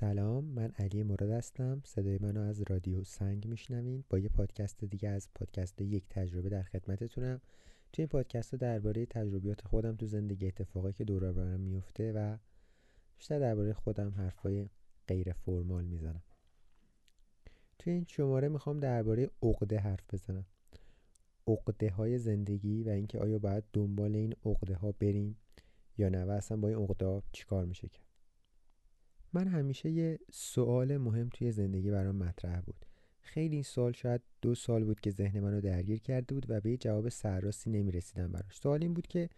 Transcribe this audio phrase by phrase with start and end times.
[0.00, 1.82] سلام من علی مراد هستم.
[1.84, 4.04] صدای منو از رادیو سنگ میشنوین.
[4.10, 7.40] با یه پادکست دیگه از پادکست یک تجربه در خدمتتونم.
[7.92, 12.36] توی این پادکست درباره تجربیات خودم تو زندگی اتفاقی که دور برم میفته و
[13.16, 14.68] بیشتر درباره خودم حرفای
[15.08, 16.22] غیر فرمال می‌زنم.
[17.78, 20.46] توی این شماره می‌خوام درباره عقده حرف بزنم.
[21.46, 25.36] عقده های زندگی و اینکه آیا باید دنبال این عقده ها بریم
[25.98, 28.07] یا نه و اصلا با این عقده چیکار میشه کرد.
[29.32, 32.84] من همیشه یه سوال مهم توی زندگی برام مطرح بود.
[33.20, 36.70] خیلی این سوال شاید دو سال بود که ذهن منو درگیر کرده بود و به
[36.70, 38.58] یه جواب سرراستی نمی‌رسیدم براش.
[38.58, 39.30] سوال این بود که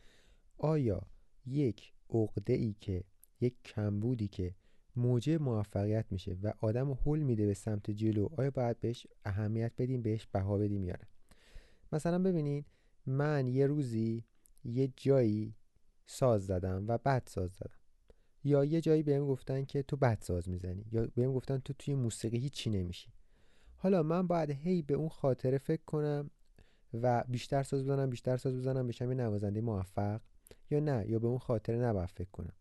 [0.58, 1.02] آیا
[1.46, 3.04] یک عقده ای که
[3.40, 4.54] یک کمبودی که
[4.96, 9.72] موجه موفقیت میشه و آدم رو حل میده به سمت جلو آیا باید بهش اهمیت
[9.78, 11.08] بدیم بهش بها بدیم یا نه؟
[11.92, 12.66] مثلا ببینید
[13.06, 14.24] من یه روزی
[14.64, 15.54] یه جایی
[16.06, 17.79] ساز زدم و بعد ساز زدم.
[18.44, 21.94] یا یه جایی بهم گفتن که تو بد ساز می‌زنی یا بهم گفتن تو توی
[21.94, 23.12] موسیقی هیچی نمیشی.
[23.76, 26.30] حالا من باید هی به اون خاطره فکر کنم
[26.94, 30.20] و بیشتر ساز بزنم بیشتر ساز بزنم بشم یه نوازنده موفق
[30.70, 32.52] یا نه یا به اون خاطره نباید فکر کنم.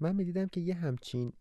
[0.00, 1.32] من می‌دیدم که یه همچین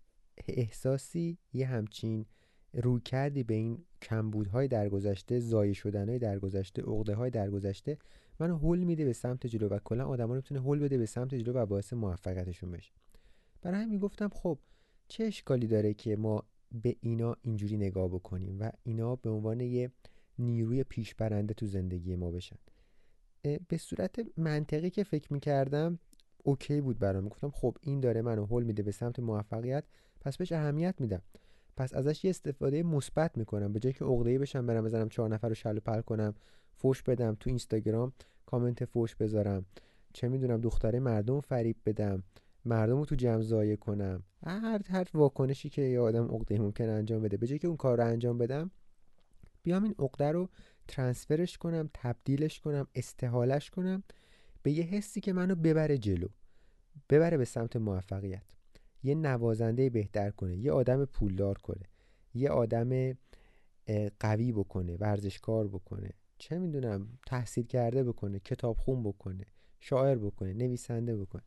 [0.47, 2.25] احساسی یه همچین
[2.73, 7.97] روی کردی به این کمبودهای در گذشته زایی شدنهای در گذشته عقده های در گذشته
[8.39, 11.35] منو هول میده به سمت جلو و کلا آدما رو می‌تونه هول بده به سمت
[11.35, 12.91] جلو و باعث موفقیتشون بشه.
[13.61, 14.59] برای همین گفتم خب
[15.07, 19.91] چه اشکالی داره که ما به اینا اینجوری نگاه بکنیم و اینا به عنوان یه
[20.39, 22.57] نیروی پیش برنده تو زندگی ما بشن؟
[23.67, 25.99] به صورت منطقی که فکر می‌کردم
[26.43, 27.27] اوکی بود برام.
[27.27, 29.83] گفتم خب این داره منو هول میده به سمت موفقیت
[30.21, 31.21] پس بهش اهمیت میدم.
[31.77, 33.73] پس ازش یه استفاده مثبت می‌کنم.
[33.73, 36.33] به جای که عقده‌ای بشم برم بزنم چهار نفر رو شلو پل کنم
[36.75, 38.13] فوش بدم تو اینستاگرام
[38.45, 39.65] کامنت فوش بذارم.
[40.13, 42.23] چه می‌دونم دختره مردم فریب بدم.
[42.65, 44.23] مردم رو تو جمع زایه کنم.
[44.43, 47.37] هر هر واکنشی که یه آدم عقده ممکن انجام بده.
[47.37, 48.71] به جای که اون کار رو انجام بدم
[49.63, 50.49] بیام این عقده رو
[50.87, 54.03] ترانسفرش کنم تبدیلش کنم استحالش کنم
[54.63, 56.27] به یه حسی که منو ببره جلو.
[57.09, 58.43] ببره به سمت موفقیت.
[59.03, 60.57] یه نوازنده بهتر کنه.
[60.57, 61.83] یه آدم پولدار کنه.
[62.33, 63.17] یه آدم
[64.19, 66.09] قوی بکنه ورزشکار بکنه.
[66.37, 69.45] چه می‌دونم تحصیل کرده بکنه کتاب خون بکنه
[69.79, 71.41] شاعر بکنه نویسنده بکنه.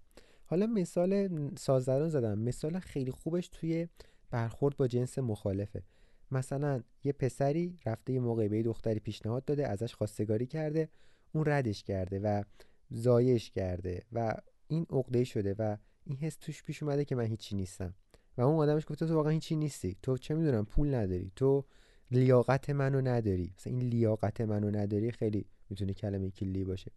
[0.44, 2.38] حالا مثال سازدران زدم.
[2.38, 3.88] مثال خیلی خوبش توی
[4.30, 5.82] برخورد با جنس مخالفه.
[6.30, 10.88] مثلا یه پسری رفته یه موقعی به یه دختری پیشنهاد داده ازش خواستگاری کرده
[11.32, 12.42] اون ردش کرده و
[12.90, 14.34] زایش کرده و
[14.68, 17.94] این عقده شده و این حس توش پیش اومده که من هیچی نیستم.
[18.36, 19.96] و اون آدمش گفته تو واقعا هیچی نیستی.
[20.02, 21.32] تو چه می‌دونم پول نداری.
[21.36, 21.64] تو
[22.10, 23.52] لیاقت منو نداری.
[23.58, 26.90] مثلا این لیاقت منو نداری خیلی می‌تونه کلمه کلی باشه.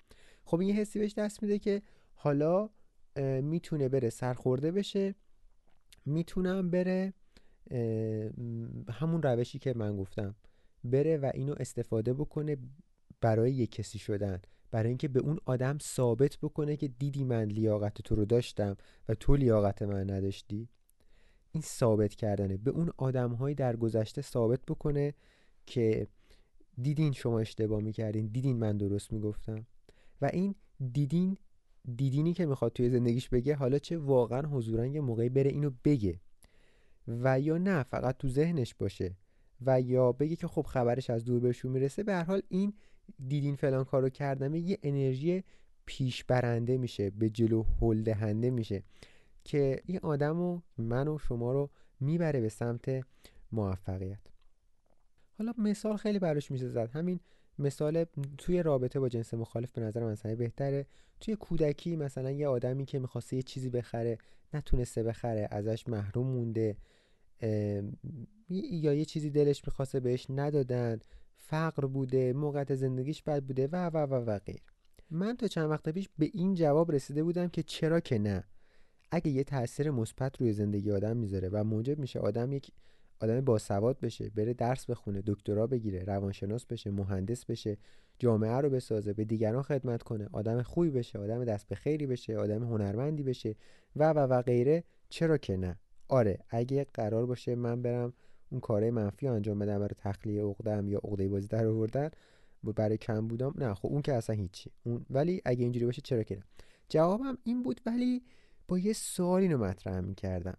[0.44, 1.82] خب این حسی بهش دست میده که
[2.14, 2.70] حالا
[3.42, 5.16] می‌تونه بره سرخورده بشه.
[6.06, 7.14] می‌تونم بره
[8.90, 10.36] همون روشی که من گفتم.
[10.84, 12.58] بره و اینو استفاده بکنه
[13.22, 14.42] برای یک کسی شدن.
[14.72, 18.78] برای اینکه به اون آدم ثابت بکنه که دیدی من لیاقت تو رو داشتم
[19.10, 20.70] و تو لیاقت من نداشتی.
[21.52, 22.58] این ثابت کردنه.
[22.58, 25.14] به اون آدم در گذشته ثابت بکنه
[25.66, 26.08] که
[26.82, 29.66] دیدین شما اشتباه می‌کردین دیدین من درست می‌گفتم.
[30.22, 30.56] و این
[30.92, 31.38] دیدین
[31.96, 36.20] دیدینی که می‌خواد توی زندگیش بگه حالا چه واقعا حضورا موقعی بره اینو بگه.
[37.08, 39.16] و یا نه فقط تو ذهنش باشه.
[39.66, 42.04] و یا بگه که خب خبرش از دور بهشون می‌رسه.
[42.04, 42.74] به هر حال این
[43.28, 45.44] دیدین فلان کارو کردمه یه انرژی
[45.86, 48.84] پیش برنده میشه به جلو هل دهنده میشه.
[49.44, 51.70] که این آدم و من و شما رو
[52.00, 53.06] می‌بره به سمت
[53.52, 54.20] موفقیت.
[55.38, 56.90] حالا مثال خیلی براش میشه زد.
[56.92, 57.20] همین
[57.60, 58.06] مثال
[58.38, 60.86] توی رابطه با جنس مخالف به نظر من بهتره.
[61.20, 64.18] توی کودکی مثلا یه آدمی که می‌خواسته یه چیزی بخره
[64.54, 66.78] نتونسته بخره ازش محروم مونده
[68.50, 71.00] یا یه چیزی دلش می‌خواسته بهش ندادن
[71.36, 74.62] فقر بوده موقعیت زندگیش بد بوده و و و و غیر.
[75.10, 78.44] من تا چند وقت پیش به این جواب رسیده بودم که چرا که نه.
[79.12, 82.72] اگه یه تاثیر مثبت روی زندگی آدم می‌ذاره و موجب میشه آدم یک
[83.20, 87.78] آدم باسواد بشه بره درس بخونه دکترا بگیره روانشناس بشه مهندس بشه
[88.20, 92.38] جامعه رو بسازه به دیگران خدمت کنه آدم خوبی بشه آدم دست به خیری بشه
[92.38, 93.56] آدم هنرمندی بشه
[93.96, 98.14] و و و غیره چرا که نه؟ آره اگه قرار باشه من برم
[98.52, 102.10] اون کاره منفی انجام بدم برای تخلیه عقدم یا عقده بازی در آوردن
[102.76, 104.72] برای کم بودم نه خب اون که اصلا هیچی.
[104.84, 106.44] اون ولی اگه اینجوری باشه چرا که نه؟
[106.90, 108.24] جوابم این بود ولی
[108.72, 110.58] با یه سوال اینو مطرح می‌کردم.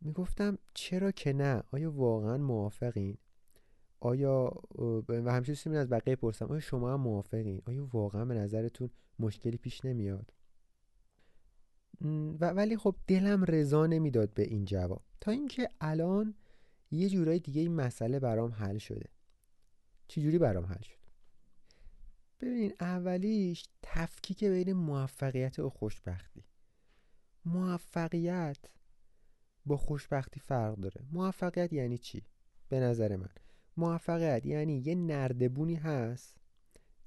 [0.00, 3.18] می‌گفتم چرا که نه؟ آیا واقعا موافقین؟
[4.00, 4.52] آیا
[5.08, 9.84] و همیشه از بقیه پرسم آیا شما هم موافقین؟ آیا واقعا به نظرتون مشکلی پیش
[9.84, 10.32] نمیاد؟
[12.40, 15.02] و ولی خب دلم رضا نمی‌داد به این جواب.
[15.20, 16.34] تا اینکه الان
[16.90, 19.08] یه جورای دیگه این مسئله برام حل شده.
[20.08, 20.98] چجوری برام حل شد؟
[22.40, 26.44] ببینین اولیش تفکیک بین موفقیت و خوشبختی.
[27.44, 28.58] موفقیت
[29.66, 31.00] با خوشبختی فرق داره.
[31.12, 32.22] موفقیت یعنی چی؟
[32.68, 33.30] به نظر من.
[33.76, 36.36] موفقیت یعنی یه نردبونی هست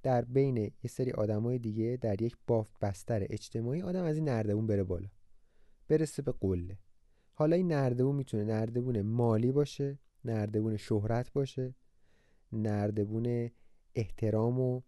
[0.03, 3.81] در بین یه سری آدمای دیگه در یک بافت بستر اجتماعی.
[3.81, 5.09] آدم از این نردبون بره بالا.
[5.87, 6.77] برسه به قله.
[7.33, 11.75] حالا این نردبون می‌تونه نردبون مالی باشه نردبون شهرت باشه
[12.51, 13.51] نردبون
[13.95, 14.81] احترام و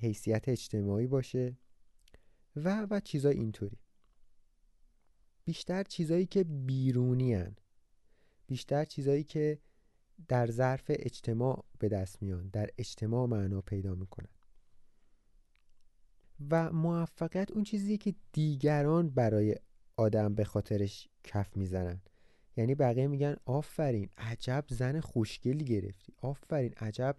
[0.00, 1.56] حیثیت اجتماعی باشه
[2.56, 3.78] و و چیزای اینطوری.
[5.46, 7.56] بیشتر چیزایی که بیرونی هن.
[8.46, 9.58] بیشتر چیزایی که
[10.28, 14.28] در ظرف اجتماع به دست میان در اجتماع معنا پیدا می‌کنن.
[16.50, 19.56] و موفقیت اون چیزیه که دیگران برای
[19.96, 22.00] آدم به خاطرش کف می‌زنن.
[22.56, 26.12] یعنی بقیه میگن آفرین عجب زن خوشگلی گرفتی.
[26.16, 27.16] آفرین عجب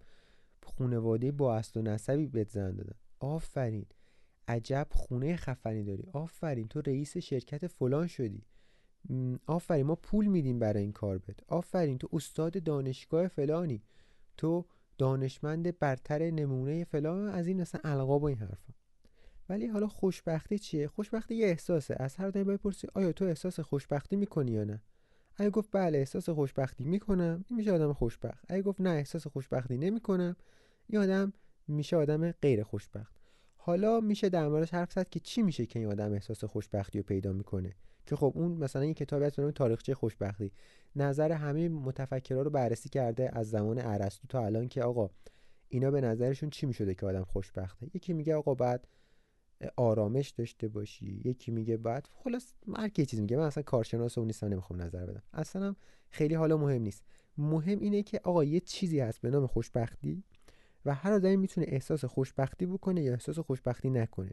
[0.63, 2.97] خونواده با اصل و نسبی بهت زن دادن.
[3.19, 3.85] آفرین.
[4.47, 6.03] عجب خونه خفنی داری.
[6.13, 8.45] آفرین تو رئیس شرکت فلان شدی.
[9.45, 13.83] آفرین ما پول میدیم برای این کار بد آفرین تو استاد دانشگاه فلانی.
[14.37, 14.65] تو
[14.97, 18.73] دانشمند برتر نمونه فلان از این مثلا القاب و این حرفا.
[19.49, 21.95] ولی حالا خوشبختی چیه؟ خوشبختی یه احساسه.
[21.99, 24.81] از هر آدمی بپرسی آیا تو احساس خوشبختی می‌کنی یا نه؟
[25.35, 28.45] اگه گفت بله احساس خوشبختی می‌کنم این میشه آدم خوشبخت.
[28.49, 30.35] اگه گفت نه احساس خوشبختی نمی‌کنم
[30.87, 31.33] این آدم
[31.67, 33.16] میشه آدم غیر خوشبخت.
[33.67, 37.03] حالا میشه در موردش حرف زد که چی میشه که این آدم احساس خوشبختی رو
[37.03, 37.75] پیدا می‌کنه.
[38.05, 40.51] که خب اون مثلا این کتابی هست به تاریخچه خوشبختی.
[40.95, 45.09] نظر همه متفکرها رو بررسی کرده از زمان ارسطو تا الان که آقا
[45.67, 48.87] اینا به نظرشون چی می‌شده که آدم خوشبخته؟ یکی میگه آقا بعد
[49.75, 51.21] آرامش داشته باشی.
[51.25, 53.37] یکی میگه بعد خلاص هر کی چیز میگه.
[53.37, 55.23] من اصلا کارشناس اون نیستم نمی‌خوام نظر بدم.
[55.33, 55.75] اصلا
[56.09, 57.03] خیلی حالا مهم نیست.
[57.37, 60.23] مهم اینه که آقا یه چیزی هست به نام خوشبختی.
[60.87, 64.31] و هر آدمی می‌تونه احساس خوشبختی بکنه یا احساس خوشبختی نکنه.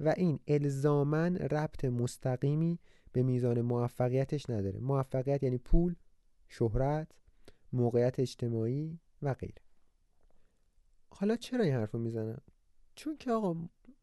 [0.00, 2.78] و این الزامن ربط مستقیمی
[3.12, 4.80] به میزان موفقیتش نداره.
[4.80, 5.94] موفقیت یعنی پول
[6.48, 7.08] شهرت
[7.72, 9.62] موقعیت اجتماعی و غیره.
[11.10, 12.40] حالا چرا این حرف رو می‌زنم؟
[12.94, 13.56] چون که آقا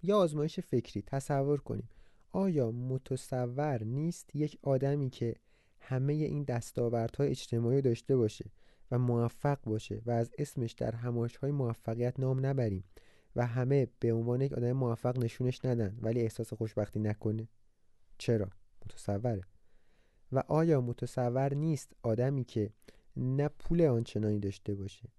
[0.03, 1.89] یا آزمایش فکری تصور کنیم.
[2.31, 5.35] آیا متصور نیست یک آدمی که
[5.79, 8.45] همه این دستاوردهای اجتماعی داشته باشه؟
[8.91, 12.83] و موفق باشه و از اسمش در همایش های موفقیت نام نبریم
[13.35, 17.47] و همه به عنوان یک آدم موفق نشونش ندن ولی احساس خوشبختی نکنه.
[18.17, 18.49] چرا؟
[18.85, 19.41] متصوره.
[20.31, 22.69] و آیا متصور نیست آدمی که
[23.17, 25.09] نه پول آنچنانی داشته باشه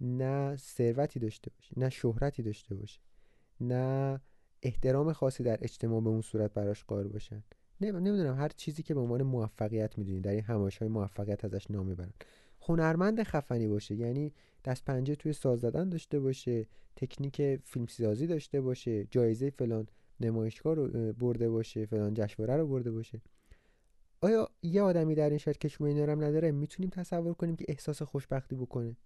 [0.00, 3.00] نه ثروتی داشته باشه نه شهرتی داشته باشه
[3.60, 4.20] نه
[4.62, 7.42] احترام خاصی در اجتماع به اون صورت براش قائل باشن؟
[7.80, 11.86] نمی‌دونم هر چیزی که به عنوان موفقیت می‌دونی در این همایش های موفقیت ازش نام
[11.86, 12.12] می‌برن.
[12.64, 14.32] هنرمند خفنی باشه یعنی
[14.64, 16.66] دست پنجه توی ساز زدن داشته باشه
[16.96, 19.86] تکنیک فیلم سازی داشته باشه جایزه فلان
[20.20, 23.22] نمایشگاه رو برده باشه فلان جشنواره رو برده باشه.
[24.20, 28.02] آیا یه آدمی در این شرکت که شما اینا نداره؟ می‌تونیم تصور کنیم که احساس
[28.02, 28.96] خوشبختی بکنه؟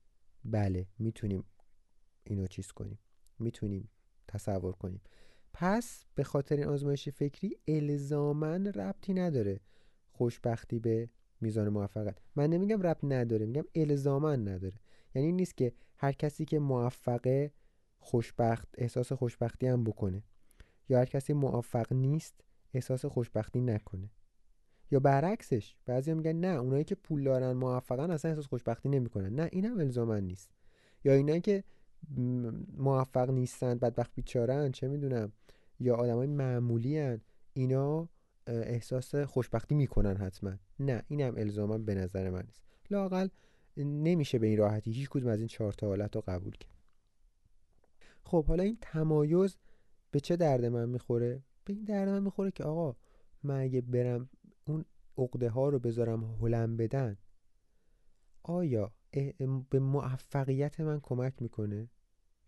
[0.45, 1.45] بله می‌تونیم
[2.25, 2.99] اینو چیز کنیم.
[3.39, 3.91] می‌تونیم
[4.29, 5.01] تصور کنیم.
[5.53, 9.61] پس به خاطر این آزمایش فکری الزامن ربطی نداره
[10.13, 11.09] خوشبختی به
[11.41, 12.19] میزان موفقیت.
[12.37, 14.75] من نمیگم ربط نداره میگم الزامن نداره.
[15.15, 17.53] یعنی نیست که هر کسی که موفقه
[17.99, 20.23] خوشبخت احساس خوشبختی هم بکنه.
[20.89, 22.35] یا هر کسی موفق نیست
[22.75, 24.11] احساس خوشبختی نکنه.
[24.91, 29.35] یا برعکسش بعضی میگن نه اونایی که پول دارن موفقن اصلا احساس خوشبختی نمی‌کنن.
[29.35, 30.51] نه اینم الزامن نیست.
[31.05, 31.65] یا اینایی که
[32.77, 35.33] موفق نیستن بدبخت بیچارن چه می‌دونم
[35.81, 37.21] یا آدمای معمولی هن
[37.53, 38.09] اینا
[38.49, 40.57] احساس خوشبختی می‌کنن حتما.
[40.81, 42.63] نه اینم الزاما به نظر من نیست.
[42.91, 43.29] لاقل
[43.77, 46.73] نمیشه به این راحتی هیچ کدوم از این چهار تا حالت رو قبول کرد.
[48.23, 49.57] خب حالا این تمایز
[50.11, 52.97] به چه درد من می‌خوره؟ به این درد من می‌خوره که آقا
[53.43, 54.29] من اگه برم
[54.67, 54.85] اون
[55.19, 57.17] عقده ها رو بذارم هلم بدن
[58.43, 58.93] آیا
[59.71, 61.91] به موفقیت من کمک می‌کنه؟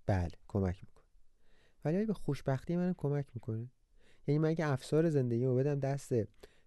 [0.07, 1.07] بله کمک می‌کنه.
[1.85, 3.71] ولی آیا به خوشبختی من کمک می‌کنه؟
[4.27, 6.13] یعنی من اگه افسار زندگی رو بدم دست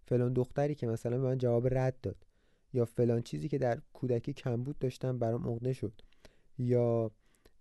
[0.05, 2.25] فلان دختری که مثلا به من جواب رد داد.
[2.74, 6.01] یا فلان چیزی که در کودکی کمبود داشتم برام عقده شد.
[6.57, 7.12] یا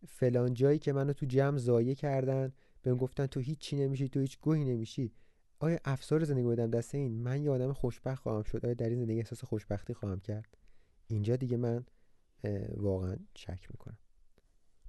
[0.08, 4.38] فلان جایی که منو تو جمع زایه کردن بهم گفتن تو هیچی نمیشی تو هیچ
[4.40, 5.12] گوهی نمیشی.
[5.58, 8.66] آیا افسار زندگی بدم دست این؟ من یه آدم خوشبخت خواهم شد.
[8.66, 10.56] آیا در این زندگی احساس خوشبختی خواهم کرد؟
[11.06, 11.84] اینجا دیگه من
[12.76, 13.98] واقعا شک می‌کنم.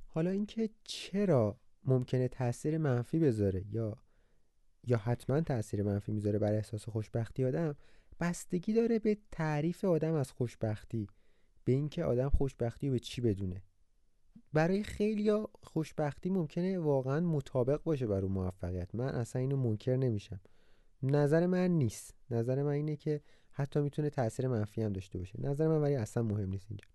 [0.08, 3.98] حالا اینکه چرا ممکنه تاثیر منفی بذاره یا
[4.88, 7.76] یا حتما تاثیر منفی می‌ذاره بر احساس خوشبختی آدم
[8.20, 11.08] بستگی داره به تعریف آدم از خوشبختی
[11.66, 13.64] به اینکه آدم خوشبختی به چی بدونه.
[14.54, 18.96] برای خیلی خوشبختی ممکنه واقعا مطابق باشه برای موفقیت.
[18.96, 20.40] من اصلا اینو منکر نمیشم.
[21.04, 22.14] نظر من نیست.
[22.30, 23.22] نظر من اینه که
[23.52, 25.42] حتی می‌تونه تاثیر منفی هم داشته باشه.
[25.42, 26.93] نظر من ولی اصلا مهم نیست اینجا.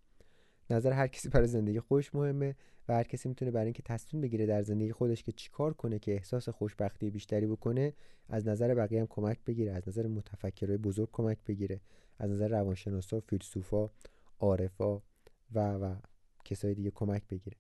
[0.70, 2.56] نظر هر کسی برای زندگی خودش مهمه
[2.88, 6.12] و هر کسی می‌تونه برای اینکه تصمیم بگیره در زندگی خودش که چیکار کنه که
[6.12, 7.92] احساس خوشبختی بیشتری بکنه
[8.28, 11.80] از نظر بقیه هم کمک بگیره از نظر متفکرای بزرگ کمک بگیره
[12.18, 13.90] از نظر روانشناسا فیلسوفا
[14.40, 15.00] عارفا
[15.54, 15.96] و و
[16.44, 17.56] کسای دیگه کمک بگیره.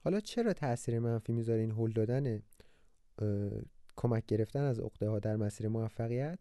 [0.00, 2.42] حالا چرا تاثیر منفی می‌ذاره این هل دادن
[3.96, 6.38] کمک گرفتن از عقده ها در مسیر موفقیت؟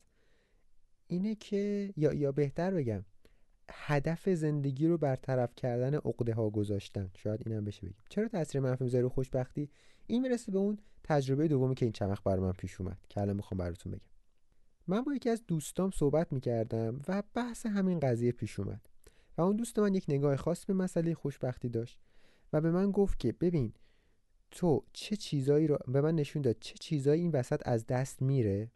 [1.07, 3.05] اینه که یا یا بهتر بگم
[3.75, 7.11] هدف زندگی رو برطرف کردن عقده ها گذاشتن.
[7.17, 8.03] شاید اینم بشه بگیم.
[8.09, 9.69] چرا تاثیر منفی می‌ذاره خوشبختی؟
[10.07, 12.97] این می‌رسه به اون تجربه دومی که این چمخ بر من پیش اومد.
[13.09, 14.01] که الان می‌خوام براتون بگم.
[14.87, 18.89] من با یکی از دوستام صحبت می‌کردم و بحث همین قضیه پیش اومد.
[19.37, 21.99] و اون دوست من یک نگاه خاص به مسئله خوشبختی داشت
[22.53, 23.73] و به من گفت که ببین
[24.51, 28.71] تو چه چیزایی رو به من نشون داد چه چیزایی این وسط از دست میره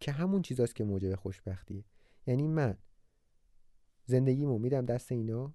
[0.00, 1.84] که همون چیزاست که موجب خوشبختیه.
[2.26, 2.78] یعنی من
[4.06, 5.54] زندگیمو میدم دست اینا.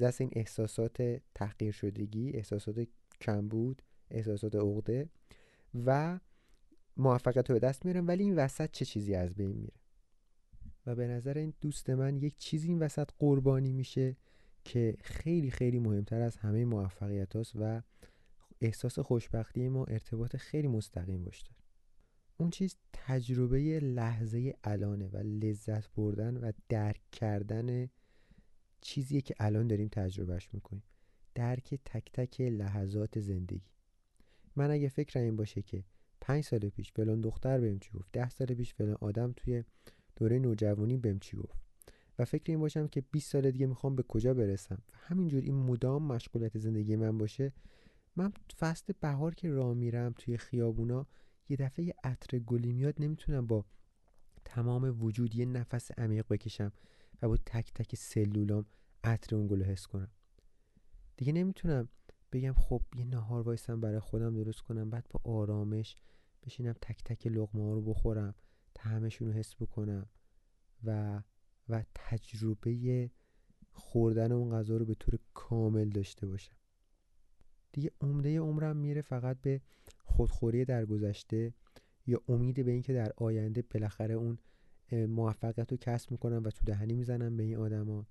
[0.00, 2.86] دست این احساسات تحقیر شدگی احساسات
[3.20, 5.08] کمبود احساسات عقده
[5.86, 6.20] و
[6.96, 9.72] موفقیت رو به دست میارم ولی این وسط چه چیزی از بین میره؟
[10.86, 14.16] و به نظر این دوست من یک چیزی این وسط قربانی میشه
[14.64, 17.82] که خیلی خیلی مهمتر از همه موفقیت هاست و
[18.60, 21.44] احساس خوشبختی ما ارتباط خیلی مستقیم باش
[22.36, 27.88] اون چیز تجربه لحظه الانه و لذت بردن و درک کردن
[28.80, 30.82] چیزیه که الان داریم تجربهش می‌کنیم.
[31.34, 33.70] درک تک تک لحظات زندگی.
[34.56, 35.84] من اگه فکر این باشه که
[36.20, 39.64] پنج سال پیش فلان دختر بهم چی گفت ده سال پیش فلان آدم توی
[40.16, 41.58] دوره نوجوانی بهم چی گفت.
[42.18, 45.54] و فکر این باشم که 20 سال دیگه می‌خوام به کجا برسم؟ و همینجور این
[45.54, 47.52] مدام مشغولیت زندگی من باشه
[48.16, 51.06] من فصل بهار که راه میرم توی خیابونا
[51.48, 53.64] یه دفعه عطر گلی میاد نمی‌تونم با
[54.44, 56.72] تمام وجود یه نفس عمیق بکشم
[57.22, 58.66] و با تک تک سلولام
[59.04, 60.10] عطر اون گل حس کنم.
[61.16, 61.88] دیگه نمی‌تونم
[62.32, 65.96] بگم خب یه نهار وایسم برای خودم درست کنم بعد با آرامش
[66.42, 68.34] بشینم تک تک لغمه ها رو بخورم
[68.74, 70.06] طعمشون رو حس بکنم
[70.84, 71.22] و
[71.68, 73.10] و تجربه
[73.72, 76.56] خوردن اون غذا رو به طور کامل داشته باشم.
[77.72, 79.60] دیگه عمده عمرم میره فقط به
[80.06, 81.52] خودخوری در گذشته
[82.06, 84.38] یا امید به اینکه در آینده بالاخره اون
[84.92, 88.06] موفقیت رو کسب می‌کنم و تو دهنی می‌زنم به این آدما.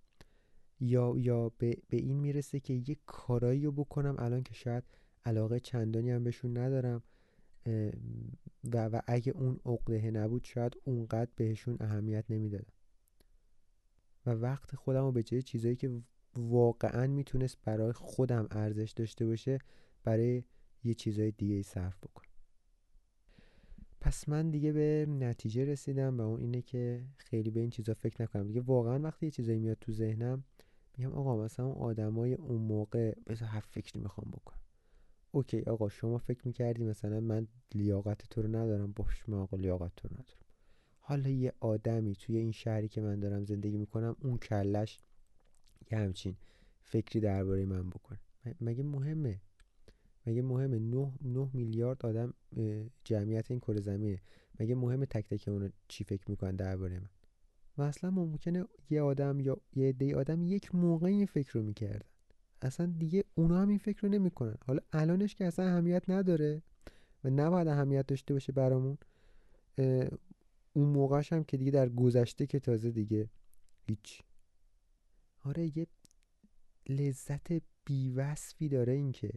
[0.80, 4.84] یا یا به, به این می‌رسه که یه کارایی رو بکنم الان که شاید
[5.26, 7.04] علاقه چندانی هم بهشون ندارم
[8.74, 12.74] و, و اگه اون عقده نبود شاید اونقدر بهشون اهمیت نمی‌دادم.
[14.26, 16.02] و وقت خودم رو به چیزایی که
[16.36, 19.60] واقعا می‌تونست برای خودم ارزش داشته باشه
[20.04, 20.44] برای
[20.86, 22.30] یه چیزای دیگه صرف بکنم.
[24.02, 28.22] پس من دیگه به نتیجه رسیدم و اون اینه که خیلی به این چیزا فکر
[28.22, 28.48] نکنم.
[28.48, 30.44] دیگه واقعا وقتی یه چیزایی میاد تو ذهنم
[30.98, 34.60] میگم آقا مثلا اون آدمای اون موقع بذار هر فکری می‌خوام بکنم.
[35.32, 39.96] اوکی آقا شما فکر می‌کردی مثلا من لیاقت تو رو ندارم باش من آقا لیاقت
[39.96, 40.46] تو رو ندارم.
[41.00, 45.00] حالا یه آدمی توی این شهری که من دارم زندگی می‌کنم اون کلش
[45.92, 46.36] یه همچین
[46.80, 48.20] فکری درباره من بکنه.
[48.62, 49.42] مگه مهمه؟
[50.28, 52.34] مگه مهمه 9 9 میلیارد آدم
[53.04, 54.22] جمعیت این کره زمینه.
[54.60, 57.10] مگه مهمه تک تک اون چی فکر می‌کنن درباره من؟
[57.78, 62.10] و اصلا ممکنه یه آدم یا یه عده آدم یک موقع این فکر رو می‌کردن.
[62.62, 64.56] اصلا دیگه اونا هم این فکر رو نمی‌کنن.
[64.66, 66.62] حالا الانش که اصلا اهمیت نداره
[67.24, 68.98] و نباید اهمیت داشته باشه برامون
[70.74, 73.30] اون موقعش هم که دیگه در گذشته که تازه دیگه
[73.88, 74.22] هیچ.
[75.44, 75.88] آره یه
[76.90, 77.48] لذت
[77.86, 79.32] بیوصفی داره این که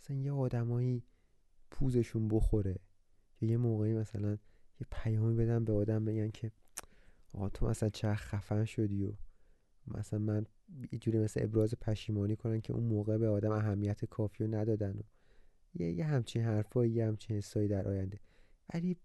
[0.00, 1.02] مثلا یه آدمایی
[1.70, 2.76] پوزشون بخوره.
[3.40, 4.30] یا یه موقعی مثلا
[4.80, 6.52] یه پیامی بدن به آدم بگن که
[7.34, 9.12] آقا تو مثلا چه خفن شدی و
[9.86, 10.46] مثلا من
[10.92, 14.90] یه جوری مثل ابراز پشیمانی کنن که اون موقع به آدم اهمیت کافی رو ندادن
[14.90, 15.02] و
[15.74, 18.20] یه, یه همچین حرفایی یه همچین حسایی در آینده.
[18.74, 18.96] ولی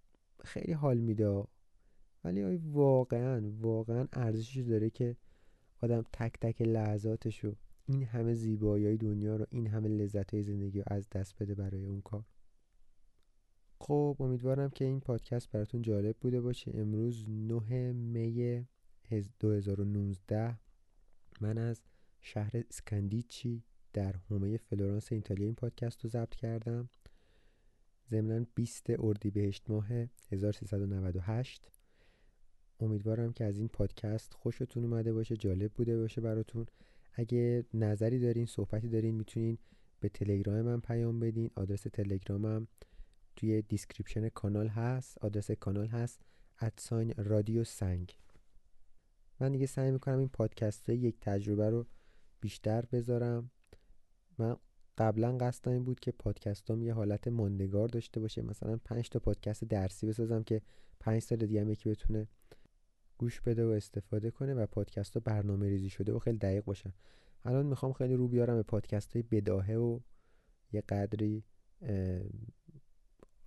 [0.43, 1.43] خیلی حال میده
[2.23, 5.15] ولی واقعا واقعا ارزشش داره که
[5.81, 10.85] آدم تک تک لحظاتشو این همه زیبایی دنیا رو این همه لذت های زندگی رو
[10.87, 12.25] از دست بده برای اون کار.
[13.79, 16.71] خب امیدوارم که این پادکست براتون جالب بوده باشه.
[16.73, 18.65] امروز 9 می
[19.39, 20.59] 2019
[21.41, 21.81] من از
[22.21, 23.63] شهر اسکندیچی
[23.93, 26.89] در حومه فلورانس ایتالیا این پادکست رو ضبط کردم.
[28.09, 29.87] ضمنا 20 اردیبهشت ماه
[30.31, 31.71] 1398
[32.79, 36.65] امیدوارم که از این پادکست خوشتون اومده باشه جالب بوده باشه براتون.
[37.17, 39.57] اگه نظری دارین صحبتی دارین می‌تونین
[39.99, 41.49] به تلگرام من پیام بدین.
[41.55, 42.67] آدرس تلگرامم
[43.35, 45.17] توی description کانال هست.
[45.17, 46.21] آدرس کانال هست
[46.59, 48.17] at sign رادیو سنگ.
[49.39, 51.85] من دیگه سعی می‌کنم این پادکست یک تجربه رو
[52.41, 53.51] بیشتر بذارم.
[54.37, 54.55] من
[54.97, 58.41] قبلا قصدم این بود که پادکستام یه حالت ماندگار داشته باشه.
[58.41, 60.61] مثلا پنج تا پادکست درسی بسازم که
[60.99, 62.27] پنج سال دیگه هم یکی بتونه
[63.17, 66.93] گوش بده و استفاده کنه و پادکست ها برنامه ریزی شده و خیلی دقیق باشن.
[67.43, 69.99] الان می‌خوام خیلی رو بیارم به پادکست های بداهه و
[70.71, 71.43] یه قدری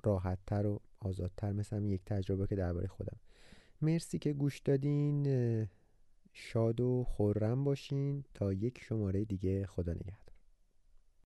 [0.05, 3.17] راحتتر و آزادتر مثل یک تجربه که درباره خودم.
[3.83, 5.27] مرسی که گوش دادین
[6.33, 9.67] شاد و خورم باشین تا یک شماره دیگه.
[9.67, 10.28] خدا نگهدار.